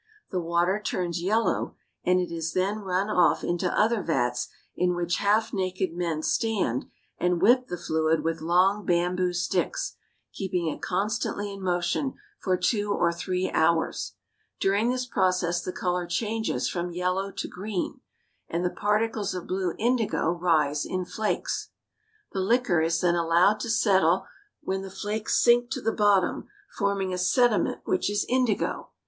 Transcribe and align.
The 0.31 0.41
water 0.41 0.81
turns 0.83 1.21
yellow, 1.21 1.75
and 2.03 2.19
it 2.19 2.33
is 2.33 2.53
then 2.53 2.79
run 2.79 3.07
off 3.07 3.43
into 3.43 3.71
other 3.71 4.01
vats 4.01 4.47
in 4.75 4.95
which 4.95 5.17
half 5.17 5.53
naked 5.53 5.93
men 5.93 6.23
stand 6.23 6.85
and 7.19 7.39
whip 7.39 7.67
the 7.67 7.77
fluid 7.77 8.23
with 8.23 8.41
long 8.41 8.83
bamboo 8.83 9.31
sticks, 9.31 9.97
keeping 10.33 10.65
it 10.65 10.81
constantly 10.81 11.53
in 11.53 11.61
motion 11.61 12.15
for 12.39 12.57
two 12.57 12.91
or 12.91 13.13
three 13.13 13.51
hours. 13.51 14.15
^ 14.57 14.59
During 14.59 14.89
this 14.89 15.05
process 15.05 15.63
the 15.63 15.71
color 15.71 16.07
changes 16.07 16.67
from 16.67 16.89
yellow 16.91 17.29
to 17.33 17.47
green, 17.47 18.01
and 18.49 18.65
the 18.65 18.71
particles 18.71 19.35
of 19.35 19.45
blue 19.45 19.75
indigo 19.77 20.31
rise 20.31 20.83
in 20.83 21.05
flakes. 21.05 21.69
AMONG 22.33 22.47
THE 22.47 22.49
INDIAN 22.55 22.65
FARMERS 22.65 22.99
265 23.01 23.13
The 23.13 23.13
liquor 23.13 23.13
is 23.13 23.13
then 23.13 23.15
allowed 23.15 23.59
to 23.59 23.69
settle, 23.69 24.25
when 24.61 24.81
the 24.81 24.89
flakes 24.89 25.39
sink 25.39 25.69
to 25.69 25.79
the 25.79 25.91
bottom, 25.93 26.47
forming 26.75 27.13
a 27.13 27.19
sediment 27.19 27.81
which 27.85 28.09
is 28.09 28.25
indigo. 28.27 28.89